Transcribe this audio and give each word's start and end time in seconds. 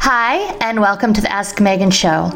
Hi, 0.00 0.56
and 0.60 0.80
welcome 0.80 1.12
to 1.12 1.20
the 1.20 1.30
Ask 1.30 1.60
Megan 1.60 1.90
Show. 1.90 2.30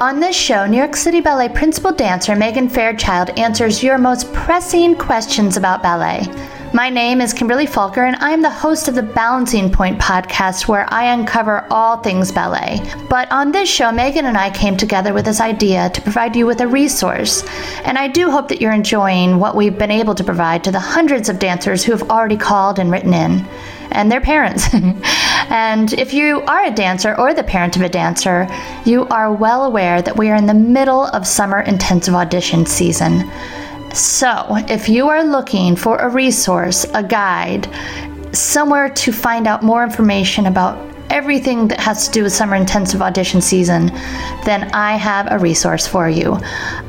On 0.00 0.20
this 0.20 0.36
show, 0.36 0.66
New 0.66 0.76
York 0.76 0.94
City 0.94 1.20
Ballet 1.20 1.48
principal 1.48 1.90
dancer 1.90 2.36
Megan 2.36 2.68
Fairchild 2.68 3.30
answers 3.38 3.82
your 3.82 3.98
most 3.98 4.32
pressing 4.32 4.94
questions 4.94 5.56
about 5.56 5.82
ballet. 5.82 6.26
My 6.74 6.90
name 6.90 7.22
is 7.22 7.32
Kimberly 7.32 7.66
Falker, 7.66 8.06
and 8.06 8.14
I 8.16 8.32
am 8.32 8.42
the 8.42 8.50
host 8.50 8.88
of 8.88 8.94
the 8.94 9.02
Balancing 9.02 9.72
Pointe 9.72 9.98
podcast, 9.98 10.68
where 10.68 10.86
I 10.92 11.14
uncover 11.14 11.66
all 11.70 11.96
things 11.96 12.30
ballet. 12.30 12.78
But 13.08 13.32
on 13.32 13.52
this 13.52 13.70
show, 13.70 13.90
Megan 13.90 14.26
and 14.26 14.36
I 14.36 14.50
came 14.50 14.76
together 14.76 15.14
with 15.14 15.24
this 15.24 15.40
idea 15.40 15.88
to 15.88 16.02
provide 16.02 16.36
you 16.36 16.44
with 16.44 16.60
a 16.60 16.68
resource. 16.68 17.42
And 17.84 17.96
I 17.96 18.08
do 18.08 18.30
hope 18.30 18.48
that 18.48 18.60
you're 18.60 18.70
enjoying 18.70 19.40
what 19.40 19.56
we've 19.56 19.78
been 19.78 19.90
able 19.90 20.14
to 20.14 20.22
provide 20.22 20.62
to 20.64 20.70
the 20.70 20.78
hundreds 20.78 21.30
of 21.30 21.38
dancers 21.38 21.82
who 21.82 21.92
have 21.92 22.10
already 22.10 22.36
called 22.36 22.78
and 22.78 22.90
written 22.90 23.14
in 23.14 23.48
and 23.90 24.12
their 24.12 24.20
parents. 24.20 24.68
and 25.50 25.92
if 25.94 26.12
you 26.12 26.42
are 26.42 26.64
a 26.64 26.70
dancer 26.70 27.14
or 27.14 27.34
the 27.34 27.42
parent 27.42 27.76
of 27.76 27.82
a 27.82 27.88
dancer, 27.88 28.48
you 28.84 29.06
are 29.08 29.32
well 29.32 29.64
aware 29.64 30.02
that 30.02 30.16
we 30.16 30.30
are 30.30 30.36
in 30.36 30.46
the 30.46 30.54
middle 30.54 31.06
of 31.06 31.26
summer 31.26 31.60
intensive 31.60 32.14
audition 32.14 32.66
season. 32.66 33.30
So, 33.94 34.44
if 34.68 34.88
you 34.88 35.08
are 35.08 35.24
looking 35.24 35.74
for 35.74 35.96
a 35.96 36.08
resource, 36.08 36.84
a 36.94 37.02
guide, 37.02 37.68
somewhere 38.32 38.90
to 38.90 39.12
find 39.12 39.46
out 39.46 39.62
more 39.62 39.82
information 39.82 40.46
about 40.46 40.87
everything 41.10 41.68
that 41.68 41.80
has 41.80 42.06
to 42.06 42.12
do 42.12 42.22
with 42.22 42.32
summer 42.32 42.56
intensive 42.56 43.02
audition 43.02 43.40
season, 43.40 43.86
then 44.44 44.70
I 44.74 44.96
have 44.96 45.28
a 45.30 45.38
resource 45.38 45.86
for 45.86 46.08
you. 46.08 46.38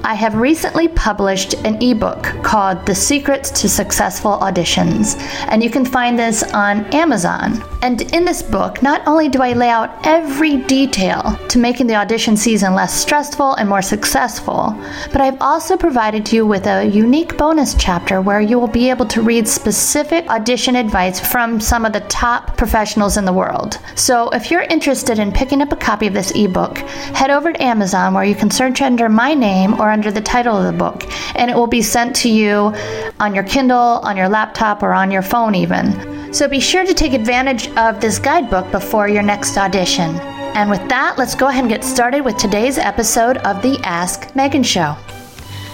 I 0.04 0.14
have 0.14 0.36
recently 0.36 0.88
published 0.88 1.54
an 1.66 1.82
ebook 1.82 2.24
called 2.44 2.86
The 2.86 2.96
Secrets 2.96 3.52
to 3.62 3.70
Successful 3.70 4.38
Auditions, 4.40 5.18
and 5.50 5.64
you 5.64 5.70
can 5.70 5.86
find 5.86 6.18
this 6.18 6.44
on 6.54 6.86
Amazon. 6.94 7.64
And 7.82 8.02
in 8.14 8.26
this 8.26 8.42
book, 8.42 8.82
not 8.82 9.06
only 9.08 9.30
do 9.30 9.42
I 9.42 9.54
lay 9.54 9.70
out 9.70 10.06
every 10.06 10.58
detail 10.58 11.38
to 11.48 11.60
making 11.60 11.88
the 11.88 11.96
audition 11.96 12.36
season 12.36 12.76
less 12.76 12.94
stressful 12.94 13.54
and 13.56 13.70
more 13.70 13.82
successful, 13.82 14.76
but 15.12 15.22
I've 15.22 15.42
also 15.42 15.78
provided 15.78 16.32
you 16.32 16.46
with 16.46 16.68
a 16.68 16.86
unique 16.86 17.38
bonus 17.38 17.76
chapter 17.76 18.22
where 18.22 18.42
you 18.42 18.60
will 18.60 18.68
be 18.68 18.90
able 18.90 19.06
to 19.08 19.22
read 19.22 19.48
specific 19.48 20.28
audition 20.28 20.76
advice 20.76 21.20
from 21.20 21.60
some 21.60 21.86
of 21.86 21.94
the 21.94 22.02
top 22.02 22.58
professionals 22.58 23.18
in 23.18 23.26
the 23.26 23.34
world. 23.34 23.80
So 23.96 24.09
if 24.10 24.50
you're 24.50 24.62
interested 24.62 25.20
in 25.20 25.32
picking 25.32 25.62
up 25.62 25.72
a 25.72 25.76
copy 25.76 26.08
of 26.08 26.14
this 26.14 26.32
ebook, 26.32 26.80
head 26.80 27.30
over 27.30 27.54
to 27.54 27.62
Amazon 27.62 28.16
where 28.16 28.24
you 28.24 28.34
can 28.34 28.50
search 28.50 28.82
under 28.82 29.08
my 29.08 29.36
name 29.36 29.80
or 29.80 29.92
under 29.92 30.10
the 30.10 30.20
title 30.20 30.58
of 30.58 30.66
the 30.66 30.78
book, 30.78 31.04
and 31.36 31.52
it 31.52 31.56
will 31.56 31.68
be 31.68 31.84
sent 31.84 32.16
to 32.16 32.30
you 32.30 32.74
on 33.20 33.36
your 33.36 33.44
Kindle, 33.44 34.00
on 34.02 34.18
your 34.18 34.28
laptop, 34.28 34.82
or 34.82 34.94
on 34.94 35.12
your 35.12 35.22
phone 35.22 35.54
even. 35.54 36.34
So 36.34 36.48
be 36.48 36.60
sure 36.60 36.86
to 36.88 36.94
take 36.96 37.14
advantage 37.14 37.70
of 37.78 38.02
this 38.02 38.18
guidebook 38.18 38.72
before 38.72 39.08
your 39.08 39.22
next 39.22 39.56
audition. 39.58 40.16
And 40.56 40.72
with 40.72 40.90
that, 40.90 41.20
let's 41.20 41.36
go 41.36 41.48
ahead 41.48 41.66
and 41.66 41.70
get 41.70 41.84
started 41.84 42.22
with 42.26 42.38
today's 42.38 42.80
episode 42.80 43.38
of 43.38 43.62
the 43.62 43.80
Ask 43.84 44.36
Megan 44.36 44.64
Show. 44.64 44.96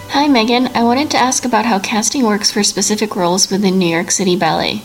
Hi, 0.09 0.27
Megan. 0.27 0.67
I 0.75 0.83
wanted 0.83 1.09
to 1.11 1.17
ask 1.17 1.45
about 1.45 1.65
how 1.65 1.79
casting 1.79 2.25
works 2.25 2.51
for 2.51 2.63
specific 2.63 3.15
roles 3.15 3.49
within 3.49 3.79
New 3.79 3.87
York 3.87 4.11
City 4.11 4.35
Ballet. 4.35 4.81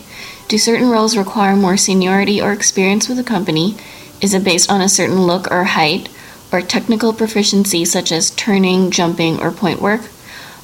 Do 0.51 0.57
certain 0.57 0.89
roles 0.89 1.15
require 1.15 1.55
more 1.55 1.77
seniority 1.77 2.41
or 2.41 2.51
experience 2.51 3.07
with 3.07 3.15
the 3.15 3.23
company? 3.23 3.77
Is 4.19 4.33
it 4.33 4.43
based 4.43 4.69
on 4.69 4.81
a 4.81 4.89
certain 4.89 5.21
look 5.21 5.49
or 5.49 5.63
height, 5.63 6.09
or 6.51 6.61
technical 6.61 7.13
proficiency 7.13 7.85
such 7.85 8.11
as 8.11 8.31
turning, 8.31 8.91
jumping, 8.91 9.39
or 9.39 9.51
pointe 9.51 9.81
work? 9.81 10.01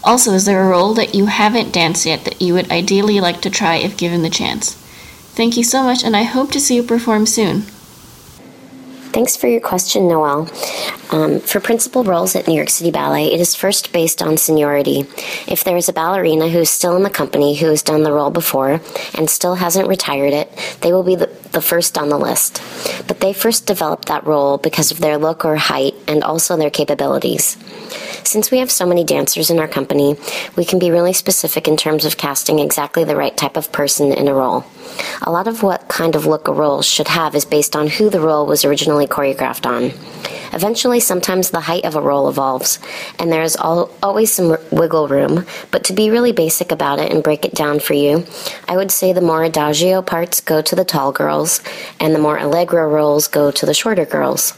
Also, 0.03 0.33
is 0.33 0.43
there 0.43 0.61
a 0.61 0.67
role 0.67 0.93
that 0.95 1.15
you 1.15 1.27
haven't 1.27 1.71
danced 1.71 2.05
yet 2.05 2.25
that 2.25 2.41
you 2.41 2.53
would 2.53 2.69
ideally 2.69 3.21
like 3.21 3.39
to 3.39 3.49
try 3.49 3.77
if 3.77 3.95
given 3.95 4.23
the 4.23 4.29
chance? 4.29 4.73
Thank 5.37 5.55
you 5.55 5.63
so 5.63 5.83
much, 5.83 6.03
and 6.03 6.17
I 6.17 6.23
hope 6.23 6.51
to 6.51 6.59
see 6.59 6.75
you 6.75 6.83
perform 6.83 7.25
soon. 7.25 7.63
Thanks 9.17 9.35
for 9.35 9.47
your 9.47 9.61
question, 9.61 10.07
Noelle. 10.07 10.47
Um, 11.09 11.39
for 11.39 11.59
principal 11.59 12.03
roles 12.03 12.35
at 12.35 12.47
New 12.47 12.53
York 12.53 12.69
City 12.69 12.91
Ballet, 12.91 13.33
it 13.33 13.41
is 13.41 13.55
first 13.55 13.91
based 13.91 14.21
on 14.21 14.37
seniority. 14.37 15.07
If 15.47 15.63
there 15.63 15.75
is 15.75 15.89
a 15.89 15.93
ballerina 15.93 16.49
who 16.49 16.59
is 16.59 16.69
still 16.69 16.95
in 16.95 17.01
the 17.01 17.09
company 17.09 17.55
who 17.55 17.65
has 17.65 17.81
done 17.81 18.03
the 18.03 18.11
role 18.11 18.29
before 18.29 18.79
and 19.15 19.27
still 19.27 19.55
hasn't 19.55 19.87
retired 19.87 20.33
it, 20.33 20.51
they 20.81 20.93
will 20.93 21.01
be 21.01 21.15
the, 21.15 21.35
the 21.51 21.63
first 21.63 21.97
on 21.97 22.09
the 22.09 22.19
list. 22.19 22.61
But 23.07 23.19
they 23.19 23.33
first 23.33 23.65
developed 23.65 24.07
that 24.07 24.27
role 24.27 24.59
because 24.59 24.91
of 24.91 24.99
their 24.99 25.17
look 25.17 25.45
or 25.45 25.55
height 25.55 25.95
and 26.07 26.23
also 26.23 26.55
their 26.55 26.69
capabilities. 26.69 27.57
Since 28.23 28.51
we 28.51 28.59
have 28.59 28.69
so 28.69 28.85
many 28.85 29.03
dancers 29.03 29.49
in 29.49 29.57
our 29.57 29.67
company, 29.67 30.15
we 30.55 30.63
can 30.63 30.77
be 30.77 30.91
really 30.91 31.13
specific 31.13 31.67
in 31.67 31.75
terms 31.75 32.05
of 32.05 32.17
casting 32.17 32.59
exactly 32.59 33.03
the 33.03 33.15
right 33.15 33.35
type 33.35 33.57
of 33.57 33.71
person 33.71 34.13
in 34.13 34.27
a 34.27 34.33
role. 34.35 34.63
A 35.21 35.31
lot 35.31 35.47
of 35.47 35.63
what 35.63 35.87
kind 35.87 36.15
of 36.15 36.25
look 36.25 36.47
a 36.47 36.53
role 36.53 36.81
should 36.81 37.07
have 37.07 37.35
is 37.35 37.45
based 37.45 37.75
on 37.75 37.87
who 37.87 38.09
the 38.09 38.19
role 38.19 38.45
was 38.45 38.63
originally 38.63 39.07
choreographed 39.07 39.65
on. 39.65 39.91
Eventually, 40.53 40.99
sometimes 40.99 41.49
the 41.49 41.61
height 41.61 41.85
of 41.85 41.95
a 41.95 42.01
role 42.01 42.29
evolves, 42.29 42.79
and 43.19 43.31
there 43.31 43.41
is 43.41 43.55
al- 43.57 43.91
always 44.01 44.31
some 44.31 44.57
wiggle 44.71 45.07
room, 45.07 45.45
but 45.71 45.83
to 45.85 45.93
be 45.93 46.09
really 46.09 46.31
basic 46.31 46.71
about 46.71 46.99
it 46.99 47.11
and 47.11 47.23
break 47.23 47.45
it 47.45 47.53
down 47.53 47.79
for 47.79 47.93
you, 47.93 48.25
I 48.67 48.77
would 48.77 48.91
say 48.91 49.11
the 49.11 49.21
more 49.21 49.43
adagio 49.43 50.01
parts 50.01 50.39
go 50.41 50.61
to 50.61 50.75
the 50.75 50.85
tall 50.85 51.11
girls, 51.11 51.61
and 51.99 52.15
the 52.15 52.19
more 52.19 52.37
allegro 52.37 52.87
roles 52.89 53.27
go 53.27 53.51
to 53.51 53.65
the 53.65 53.73
shorter 53.73 54.05
girls. 54.05 54.53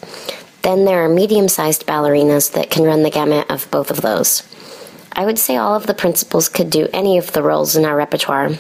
Then 0.61 0.85
there 0.85 1.03
are 1.03 1.09
medium 1.09 1.47
sized 1.47 1.88
ballerinas 1.88 2.51
that 2.53 2.69
can 2.69 2.84
run 2.84 3.03
the 3.03 3.09
gamut 3.09 3.50
of 3.50 3.69
both 3.72 3.90
of 3.90 4.01
those. 4.01 4.44
I 5.13 5.25
would 5.25 5.40
say 5.40 5.57
all 5.57 5.75
of 5.75 5.88
the 5.88 5.94
principals 5.94 6.50
could 6.50 6.69
do 6.69 6.88
any 6.94 7.17
of 7.17 7.34
the 7.34 7.41
roles 7.41 7.75
in 7.75 7.84
our 7.84 7.96
repertoire, 7.96 8.51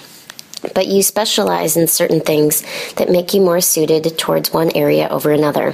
but 0.73 0.87
you 0.87 1.01
specialize 1.01 1.77
in 1.77 1.87
certain 1.87 2.19
things 2.19 2.63
that 2.95 3.09
make 3.09 3.33
you 3.33 3.41
more 3.41 3.61
suited 3.61 4.17
towards 4.17 4.51
one 4.51 4.71
area 4.75 5.07
over 5.09 5.31
another. 5.31 5.73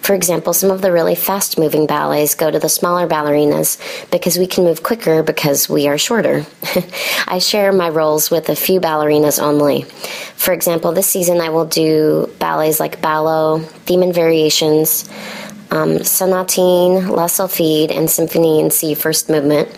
For 0.00 0.14
example, 0.14 0.52
some 0.52 0.70
of 0.70 0.82
the 0.82 0.92
really 0.92 1.14
fast 1.14 1.58
moving 1.58 1.86
ballets 1.86 2.34
go 2.34 2.50
to 2.50 2.58
the 2.58 2.68
smaller 2.68 3.06
ballerinas 3.06 3.78
because 4.10 4.38
we 4.38 4.46
can 4.46 4.64
move 4.64 4.82
quicker 4.82 5.22
because 5.22 5.68
we 5.68 5.88
are 5.88 5.98
shorter. 5.98 6.46
I 7.26 7.38
share 7.38 7.72
my 7.72 7.88
roles 7.88 8.30
with 8.30 8.48
a 8.48 8.56
few 8.56 8.80
ballerinas 8.80 9.42
only. 9.42 9.82
For 10.36 10.52
example, 10.52 10.92
this 10.92 11.08
season 11.08 11.40
I 11.40 11.50
will 11.50 11.66
do 11.66 12.32
ballets 12.38 12.80
like 12.80 13.02
Ballo, 13.02 13.58
Theme 13.58 14.02
and 14.02 14.14
Variations, 14.14 15.08
um, 15.70 15.98
Sonatine, 15.98 17.08
La 17.08 17.26
Sylphide, 17.26 17.94
and 17.94 18.10
Symphony 18.10 18.60
in 18.60 18.70
C 18.70 18.94
First 18.94 19.28
Movement 19.28 19.68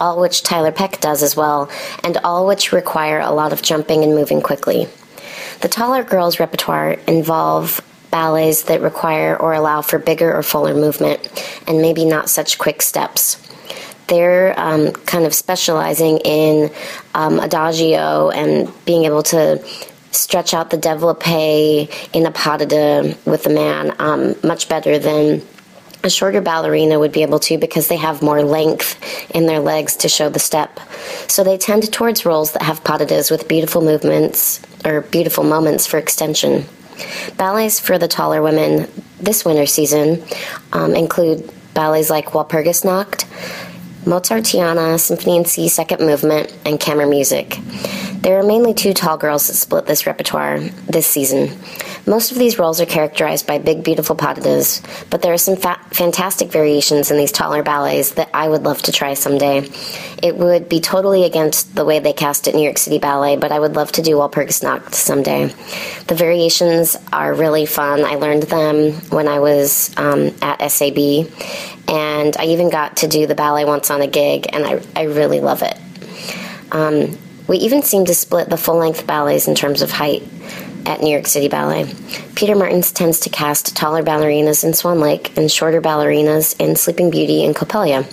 all 0.00 0.20
which 0.20 0.42
Tiler 0.42 0.72
Peck 0.72 1.00
does 1.00 1.22
as 1.22 1.36
well, 1.36 1.70
and 2.04 2.16
all 2.18 2.46
which 2.46 2.72
require 2.72 3.20
a 3.20 3.30
lot 3.30 3.52
of 3.52 3.62
jumping 3.62 4.04
and 4.04 4.14
moving 4.14 4.40
quickly. 4.40 4.88
The 5.60 5.68
taller 5.68 6.04
girls' 6.04 6.38
repertoire 6.40 6.92
involve 7.06 7.80
ballets 8.10 8.62
that 8.62 8.80
require 8.80 9.36
or 9.36 9.52
allow 9.52 9.82
for 9.82 9.98
bigger 9.98 10.34
or 10.34 10.42
fuller 10.42 10.74
movement, 10.74 11.28
and 11.66 11.82
maybe 11.82 12.04
not 12.04 12.30
such 12.30 12.58
quick 12.58 12.82
steps. 12.82 13.44
They're 14.06 14.58
um, 14.58 14.92
kind 14.92 15.26
of 15.26 15.34
specializing 15.34 16.18
in 16.18 16.70
um, 17.14 17.38
adagio 17.40 18.30
and 18.30 18.72
being 18.86 19.04
able 19.04 19.22
to 19.24 19.62
stretch 20.12 20.54
out 20.54 20.70
the 20.70 20.78
développé 20.78 21.92
in 22.14 22.24
a 22.24 22.30
pas 22.30 22.58
de 22.58 22.66
deux 22.66 23.16
with 23.26 23.46
a 23.46 23.50
man 23.50 23.94
um, 23.98 24.34
much 24.42 24.68
better 24.68 24.98
than 24.98 25.42
a 26.04 26.10
shorter 26.10 26.40
ballerina 26.40 26.98
would 26.98 27.12
be 27.12 27.22
able 27.22 27.40
to 27.40 27.58
because 27.58 27.88
they 27.88 27.96
have 27.96 28.22
more 28.22 28.42
length 28.42 28.96
in 29.34 29.46
their 29.46 29.60
legs 29.60 29.96
to 29.96 30.08
show 30.08 30.28
the 30.28 30.38
step. 30.38 30.78
So 31.26 31.42
they 31.42 31.58
tend 31.58 31.92
towards 31.92 32.24
roles 32.24 32.52
that 32.52 32.62
have 32.62 32.84
pas 32.84 32.98
de 32.98 33.06
deux 33.06 33.30
with 33.30 33.48
beautiful 33.48 33.82
movements 33.82 34.60
or 34.84 35.02
beautiful 35.02 35.44
moments 35.44 35.86
for 35.86 35.98
extension. 35.98 36.64
Ballets 37.36 37.80
for 37.80 37.98
the 37.98 38.08
taller 38.08 38.42
women 38.42 38.88
this 39.20 39.44
winter 39.44 39.66
season 39.66 40.24
um, 40.72 40.94
include 40.94 41.50
ballets 41.74 42.10
like 42.10 42.26
Walpurgisnacht, 42.26 43.24
Mozartiana, 44.04 44.98
Symphony 44.98 45.36
in 45.36 45.44
C 45.44 45.68
Second 45.68 46.00
Movement, 46.00 46.56
and 46.64 46.80
Kammermusik. 46.80 48.22
There 48.22 48.38
are 48.38 48.42
mainly 48.42 48.74
two 48.74 48.92
tall 48.92 49.16
girls 49.16 49.46
that 49.46 49.54
split 49.54 49.86
this 49.86 50.06
repertoire 50.06 50.58
this 50.58 51.06
season. 51.06 51.56
Most 52.08 52.32
of 52.32 52.38
these 52.38 52.58
roles 52.58 52.80
are 52.80 52.86
characterized 52.86 53.46
by 53.46 53.58
big, 53.58 53.84
beautiful 53.84 54.16
deux, 54.16 54.80
but 55.10 55.20
there 55.20 55.34
are 55.34 55.38
some 55.38 55.56
fa- 55.56 55.78
fantastic 55.90 56.50
variations 56.50 57.10
in 57.10 57.18
these 57.18 57.30
taller 57.30 57.62
ballets 57.62 58.12
that 58.12 58.30
I 58.32 58.48
would 58.48 58.62
love 58.62 58.80
to 58.84 58.92
try 58.92 59.12
someday. 59.12 59.68
It 60.22 60.34
would 60.38 60.70
be 60.70 60.80
totally 60.80 61.24
against 61.24 61.74
the 61.74 61.84
way 61.84 61.98
they 61.98 62.14
cast 62.14 62.48
at 62.48 62.54
New 62.54 62.62
York 62.62 62.78
City 62.78 62.98
Ballet, 62.98 63.36
but 63.36 63.52
I 63.52 63.60
would 63.60 63.76
love 63.76 63.92
to 63.92 64.02
do 64.02 64.12
Walpurgisnacht 64.12 64.94
someday. 64.94 65.52
The 66.06 66.14
variations 66.14 66.96
are 67.12 67.34
really 67.34 67.66
fun. 67.66 68.02
I 68.06 68.14
learned 68.14 68.44
them 68.44 68.92
when 69.10 69.28
I 69.28 69.40
was 69.40 69.94
um, 69.98 70.34
at 70.40 70.66
SAB, 70.66 71.28
and 71.88 72.34
I 72.38 72.46
even 72.46 72.70
got 72.70 72.96
to 72.98 73.06
do 73.06 73.26
the 73.26 73.34
ballet 73.34 73.66
once 73.66 73.90
on 73.90 74.00
a 74.00 74.06
gig, 74.06 74.46
and 74.50 74.64
I, 74.64 74.80
I 74.96 75.02
really 75.02 75.40
love 75.40 75.60
it. 75.60 75.76
Um, 76.72 77.18
we 77.48 77.58
even 77.58 77.82
seem 77.82 78.06
to 78.06 78.14
split 78.14 78.48
the 78.48 78.56
full 78.56 78.76
length 78.76 79.06
ballets 79.06 79.46
in 79.46 79.54
terms 79.54 79.82
of 79.82 79.90
height 79.90 80.22
at 80.86 81.00
New 81.00 81.10
York 81.10 81.26
City 81.26 81.48
Ballet. 81.48 81.92
Peter 82.34 82.54
Martins 82.54 82.92
tends 82.92 83.20
to 83.20 83.30
cast 83.30 83.76
taller 83.76 84.02
ballerinas 84.02 84.64
in 84.64 84.74
Swan 84.74 85.00
Lake 85.00 85.36
and 85.36 85.50
shorter 85.50 85.80
ballerinas 85.80 86.58
in 86.60 86.76
Sleeping 86.76 87.10
Beauty 87.10 87.44
and 87.44 87.54
Coppelia. 87.54 88.06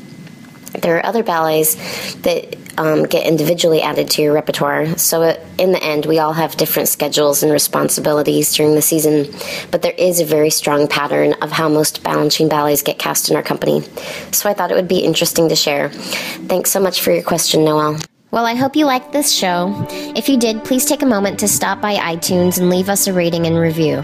There 0.82 0.98
are 0.98 1.06
other 1.06 1.24
ballets 1.24 1.76
that 2.16 2.56
um, 2.78 3.04
get 3.04 3.26
individually 3.26 3.82
added 3.82 4.10
to 4.12 4.22
your 4.22 4.34
repertoire. 4.34 4.98
So, 4.98 5.22
uh, 5.22 5.40
in 5.58 5.72
the 5.72 5.84
end, 5.84 6.06
we 6.06 6.20
all 6.20 6.34
have 6.34 6.58
different 6.58 6.90
schedules 6.90 7.44
and 7.44 7.52
responsibilities 7.52 8.54
during 8.54 8.76
the 8.76 8.82
season, 8.82 9.34
but 9.72 9.82
there 9.82 9.94
is 9.98 10.20
a 10.20 10.26
very 10.26 10.50
strong 10.50 10.88
pattern 10.88 11.34
of 11.42 11.52
how 11.52 11.70
most 11.70 12.04
Balanchine 12.04 12.50
ballets 12.50 12.82
get 12.82 13.00
cast 13.00 13.30
in 13.30 13.36
our 13.36 13.44
company. 13.44 13.82
So, 14.32 14.50
I 14.50 14.54
thought 14.54 14.72
it 14.72 14.76
would 14.76 14.88
be 14.88 15.00
interesting 15.00 15.50
to 15.50 15.56
share. 15.56 15.90
Thanks 15.90 16.72
so 16.72 16.80
much 16.80 17.02
for 17.02 17.12
your 17.12 17.24
question, 17.24 17.64
Noelle. 17.64 18.00
Well, 18.36 18.46
I 18.46 18.56
hope 18.56 18.76
you 18.76 18.86
liked 18.86 19.14
this 19.14 19.32
show. 19.32 19.88
If 19.90 20.28
you 20.28 20.36
did, 20.38 20.66
please 20.66 20.84
take 20.84 21.02
a 21.02 21.06
moment 21.06 21.40
to 21.40 21.48
stop 21.48 21.80
by 21.80 21.96
iTunes 21.96 22.60
and 22.60 22.70
leave 22.70 22.90
us 22.90 23.08
a 23.08 23.14
rating 23.14 23.48
and 23.48 23.58
review. 23.58 24.04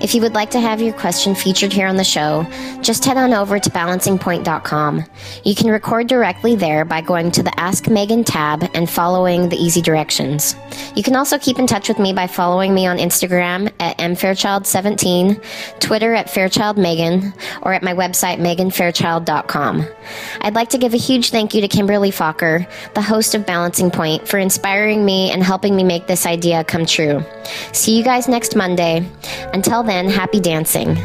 If 0.00 0.14
you 0.14 0.20
would 0.22 0.34
like 0.34 0.50
to 0.50 0.60
have 0.60 0.82
your 0.82 0.92
question 0.92 1.34
featured 1.34 1.72
here 1.72 1.86
on 1.86 1.96
the 1.96 2.04
show, 2.04 2.46
just 2.82 3.04
head 3.04 3.16
on 3.16 3.32
over 3.32 3.58
to 3.58 3.70
balancingpointe.com. 3.70 5.04
You 5.44 5.54
can 5.54 5.70
record 5.70 6.06
directly 6.06 6.54
there 6.54 6.84
by 6.84 7.00
going 7.00 7.30
to 7.32 7.42
the 7.42 7.58
Ask 7.58 7.88
Megan 7.88 8.22
tab 8.22 8.68
and 8.74 8.88
following 8.88 9.48
the 9.48 9.56
easy 9.56 9.80
directions. 9.80 10.54
You 10.94 11.02
can 11.02 11.16
also 11.16 11.38
keep 11.38 11.58
in 11.58 11.66
touch 11.66 11.88
with 11.88 11.98
me 11.98 12.12
by 12.12 12.26
following 12.26 12.74
me 12.74 12.86
on 12.86 12.98
Instagram 12.98 13.72
at 13.80 13.96
mfairchild17, 13.98 15.80
Twitter 15.80 16.14
at 16.14 16.26
fairchildmegan, 16.26 17.32
or 17.62 17.72
at 17.72 17.82
my 17.82 17.94
website 17.94 18.38
meganfairchild.com. 18.38 19.86
I'd 20.42 20.54
like 20.54 20.70
to 20.70 20.78
give 20.78 20.94
a 20.94 20.98
huge 20.98 21.30
thank 21.30 21.54
you 21.54 21.62
to 21.62 21.68
Kimberly 21.68 22.10
Fokker, 22.10 22.68
the 22.94 23.02
host 23.02 23.34
of 23.34 23.46
Balancing 23.46 23.90
Pointe, 23.90 24.28
for 24.28 24.38
inspiring 24.38 25.04
me 25.04 25.30
and 25.30 25.42
helping 25.42 25.74
me 25.74 25.84
make 25.84 26.06
this 26.06 26.26
idea 26.26 26.64
come 26.64 26.84
true. 26.84 27.24
See 27.72 27.96
you 27.96 28.04
guys 28.04 28.28
next 28.28 28.56
Monday. 28.56 29.06
Until 29.52 29.82
then, 29.82 30.08
happy 30.08 30.40
dancing. 30.40 30.96